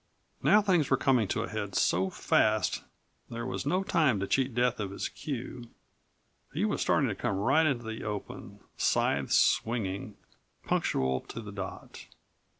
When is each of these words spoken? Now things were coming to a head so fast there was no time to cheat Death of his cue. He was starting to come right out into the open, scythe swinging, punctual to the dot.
Now 0.41 0.63
things 0.63 0.89
were 0.89 0.97
coming 0.97 1.27
to 1.27 1.43
a 1.43 1.47
head 1.47 1.75
so 1.75 2.09
fast 2.09 2.83
there 3.29 3.45
was 3.45 3.67
no 3.67 3.83
time 3.83 4.19
to 4.19 4.25
cheat 4.25 4.55
Death 4.55 4.79
of 4.79 4.89
his 4.89 5.07
cue. 5.07 5.65
He 6.55 6.65
was 6.65 6.81
starting 6.81 7.07
to 7.09 7.13
come 7.13 7.35
right 7.37 7.67
out 7.67 7.71
into 7.71 7.83
the 7.83 8.03
open, 8.03 8.61
scythe 8.77 9.31
swinging, 9.31 10.17
punctual 10.65 11.21
to 11.27 11.39
the 11.39 11.51
dot. 11.51 12.07